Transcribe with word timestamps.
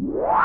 Электрика. 0.00 0.39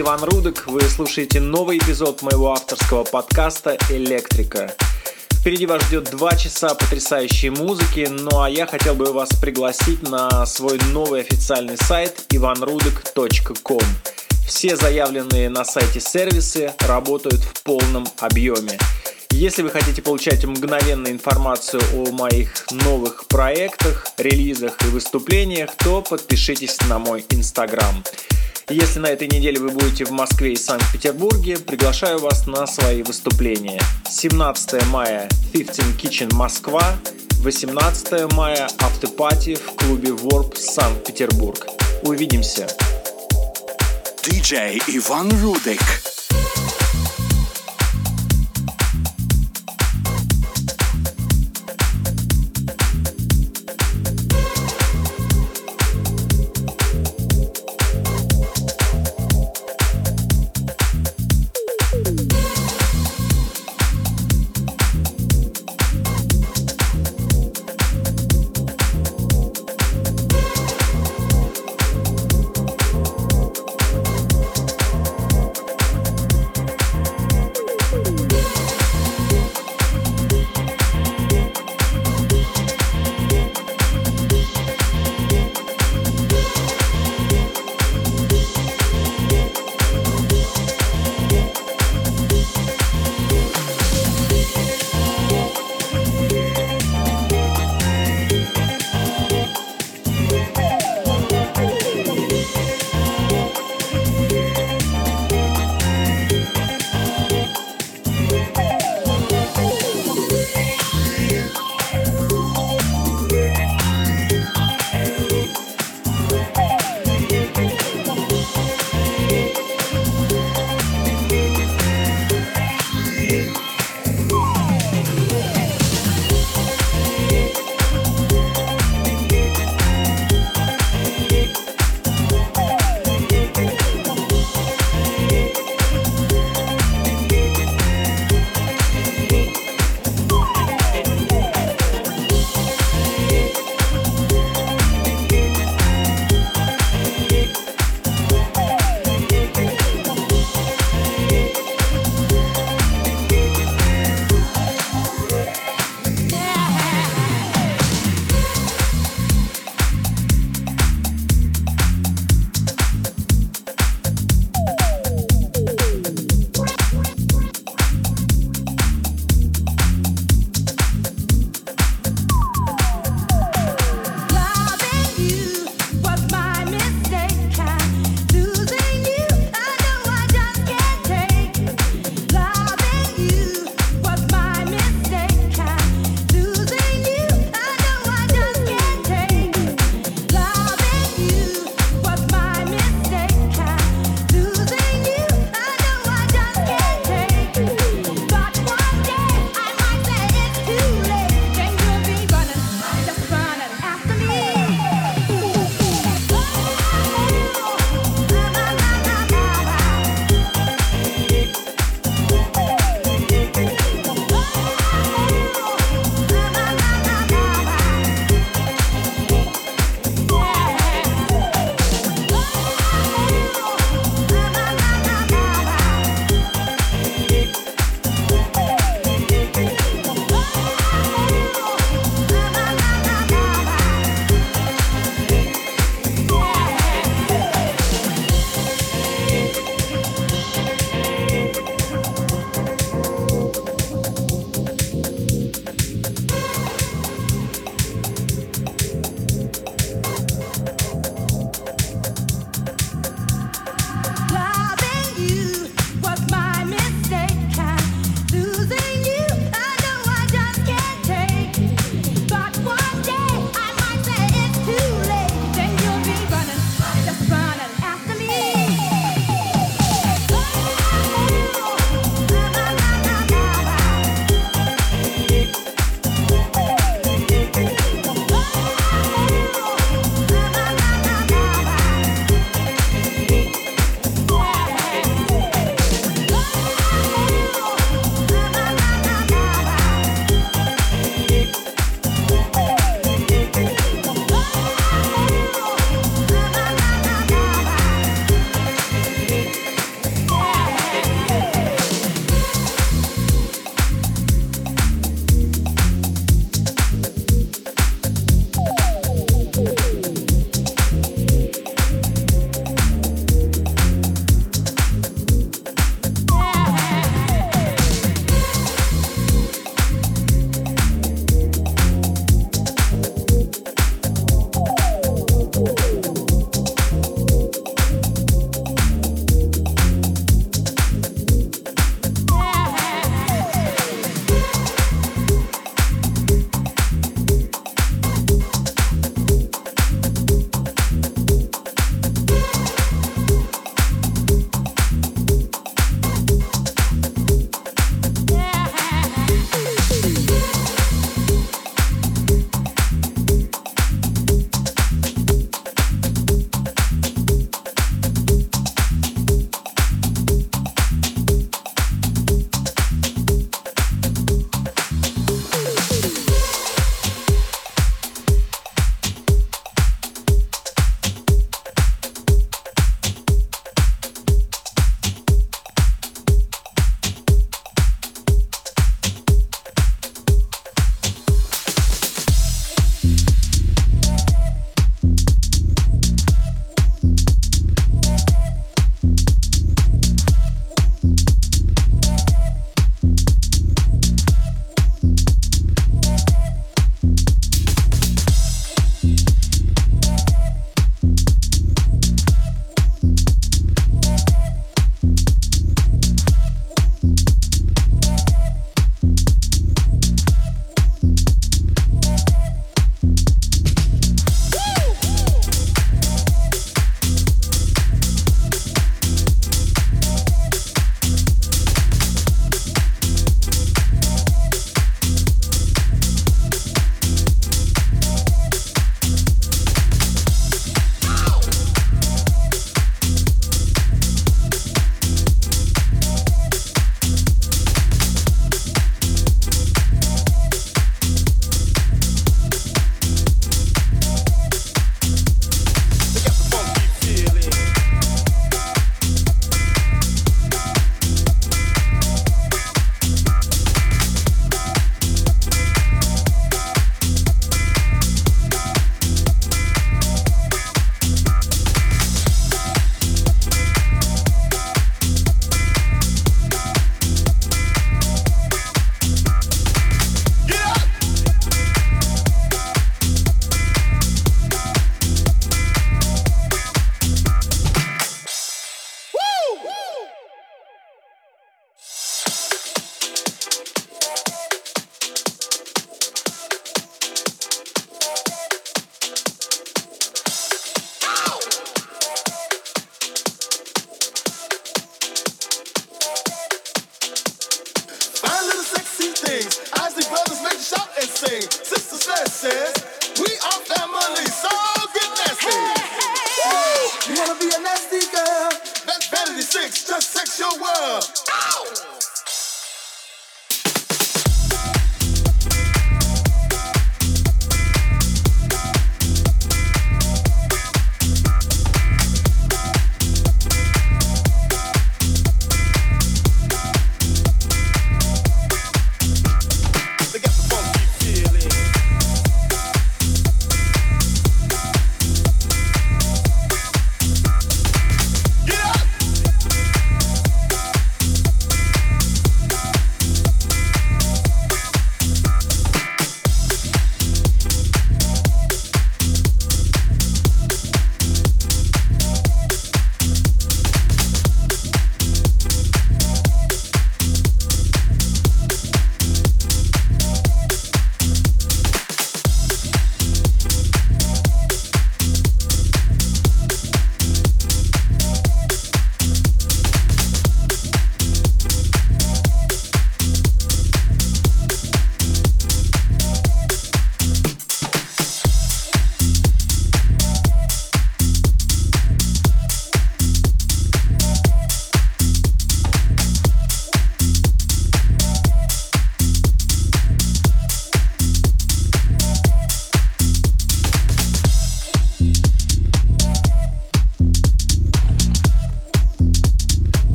Иван 0.00 0.22
Рудок, 0.22 0.68
вы 0.68 0.82
слушаете 0.82 1.40
новый 1.40 1.78
эпизод 1.78 2.22
моего 2.22 2.52
авторского 2.52 3.02
подкаста 3.02 3.76
«Электрика». 3.90 4.72
Впереди 5.32 5.66
вас 5.66 5.82
ждет 5.86 6.10
два 6.12 6.36
часа 6.36 6.76
потрясающей 6.76 7.50
музыки, 7.50 8.06
ну 8.08 8.40
а 8.40 8.48
я 8.48 8.68
хотел 8.68 8.94
бы 8.94 9.06
вас 9.12 9.30
пригласить 9.40 10.08
на 10.08 10.46
свой 10.46 10.78
новый 10.92 11.22
официальный 11.22 11.76
сайт 11.76 12.26
ivanrudok.com. 12.28 13.82
Все 14.46 14.76
заявленные 14.76 15.48
на 15.48 15.64
сайте 15.64 15.98
сервисы 15.98 16.72
работают 16.86 17.42
в 17.42 17.62
полном 17.64 18.06
объеме. 18.20 18.78
Если 19.32 19.62
вы 19.62 19.70
хотите 19.70 20.02
получать 20.02 20.44
мгновенную 20.44 21.12
информацию 21.12 21.80
о 21.94 22.10
моих 22.12 22.66
новых 22.70 23.26
проектах, 23.28 24.06
релизах 24.16 24.76
и 24.82 24.86
выступлениях, 24.86 25.70
то 25.76 26.02
подпишитесь 26.02 26.78
на 26.88 26.98
мой 26.98 27.24
инстаграм. 27.30 28.02
Если 28.68 28.98
на 28.98 29.06
этой 29.06 29.28
неделе 29.28 29.58
вы 29.60 29.70
будете 29.70 30.04
в 30.04 30.10
Москве 30.10 30.52
и 30.52 30.56
Санкт-Петербурге, 30.56 31.56
приглашаю 31.56 32.18
вас 32.18 32.46
на 32.46 32.66
свои 32.66 33.02
выступления. 33.02 33.80
17 34.08 34.86
мая 34.88 35.28
15 35.52 35.84
Kitchen 35.96 36.34
Москва, 36.34 36.98
18 37.38 38.32
мая 38.34 38.68
автопати 38.78 39.54
в 39.54 39.76
клубе 39.76 40.10
Warp 40.10 40.56
Санкт-Петербург. 40.56 41.66
Увидимся! 42.02 42.66
DJ 44.22 44.82
Иван 44.88 45.30
Рудик. 45.42 45.80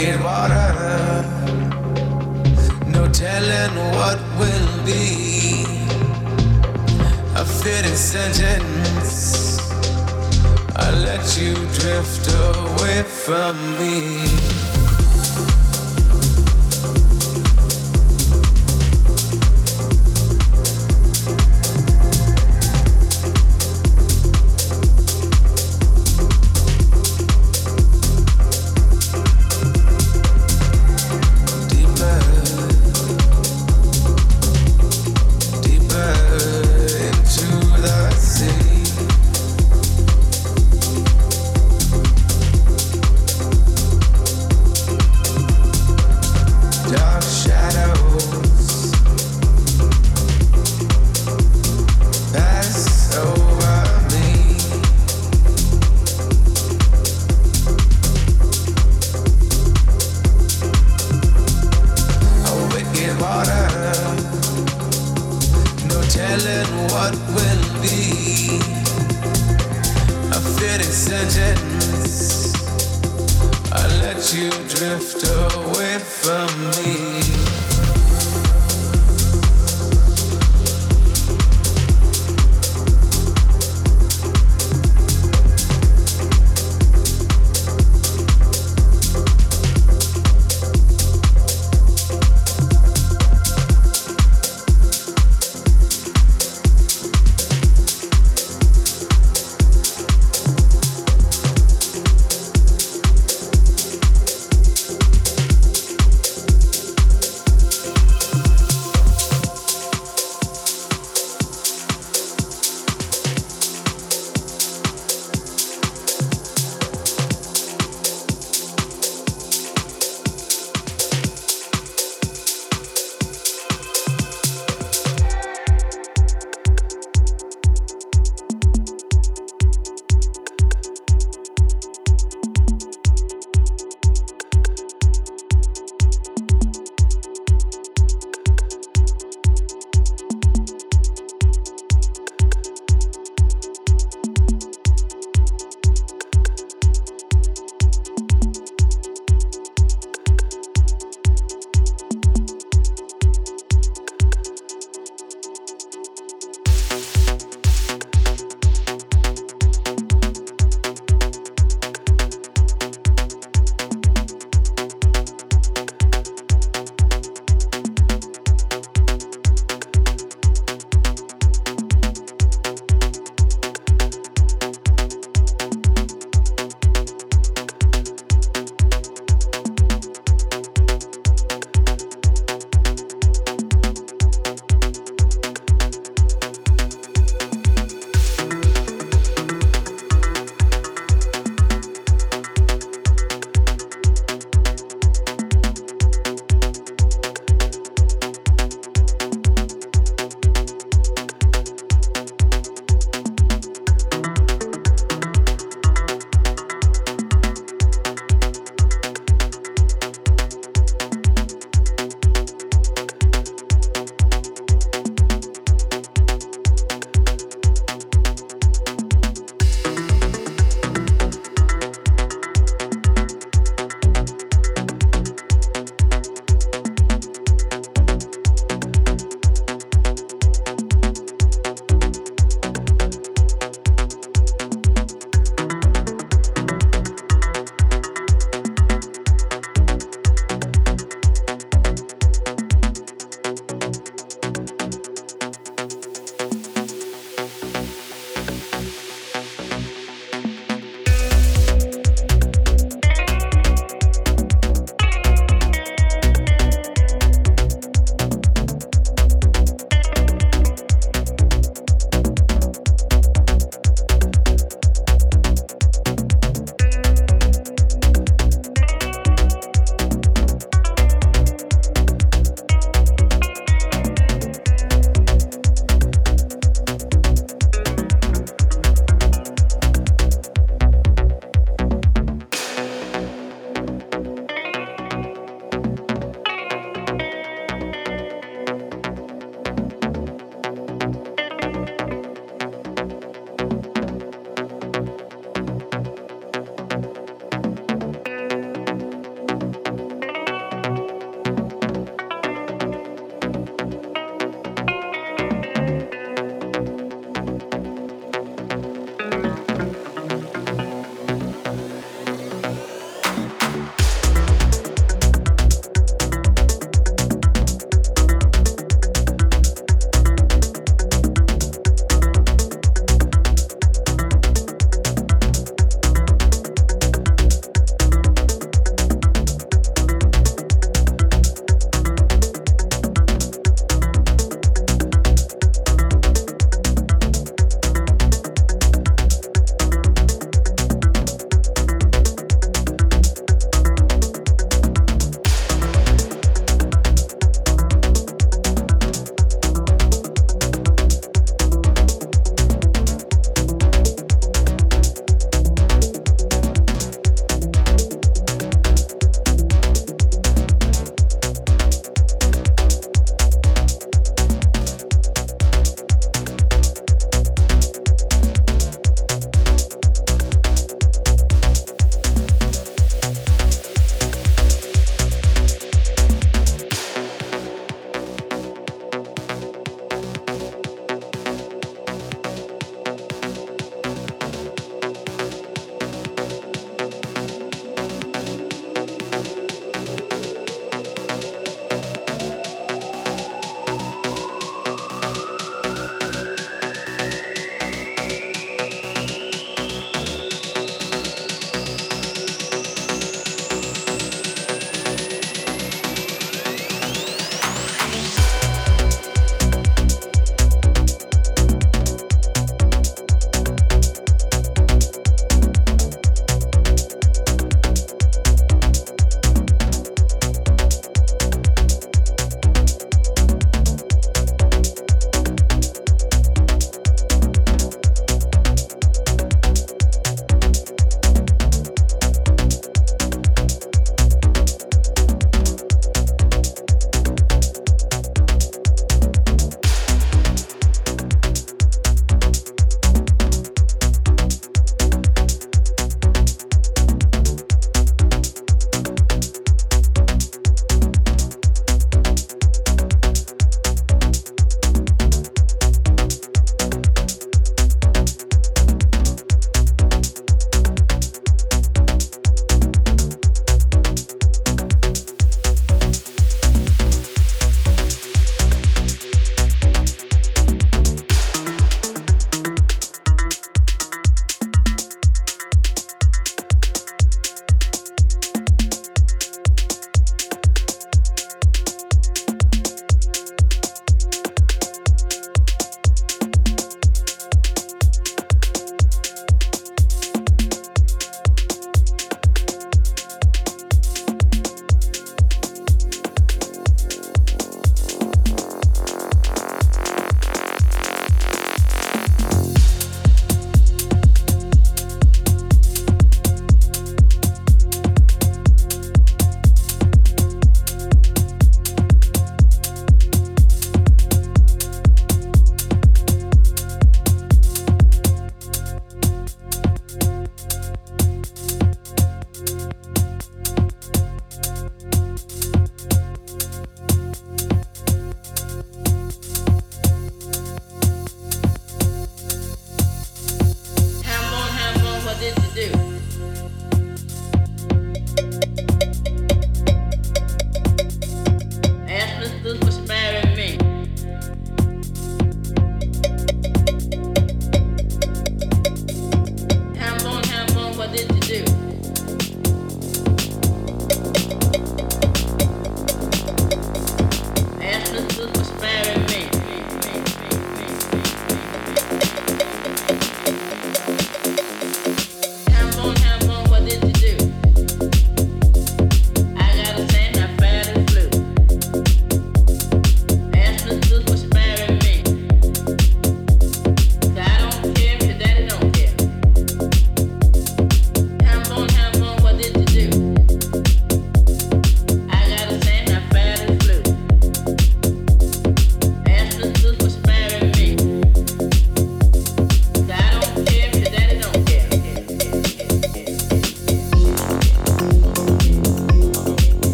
get. 0.00 1.24
No 2.86 3.08
telling 3.08 3.74
what 3.96 4.18
will 4.38 4.84
be. 4.84 5.64
A 7.36 7.44
fitting 7.44 7.96
sentence. 7.96 9.58
I 10.76 10.90
let 11.08 11.24
you 11.38 11.54
drift 11.78 12.26
away 12.32 13.02
from 13.02 13.56
me. 13.78 14.49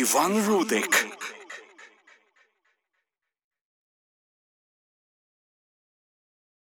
DJ 0.00 0.02
Иван 0.02 0.46
Рудик. 0.46 0.89